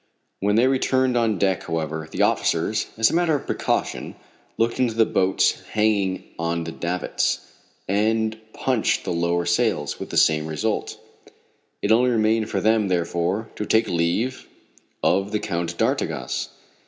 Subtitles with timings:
[0.39, 4.15] When they returned on deck, however, the officers, as a matter of precaution
[4.57, 7.41] looked into the boats hanging on the davits,
[7.87, 10.97] and punched the lowered sails, with the same result.
[11.83, 14.47] It only remained for them, therefore, to take leave
[15.03, 16.49] of the Count d'Artigas.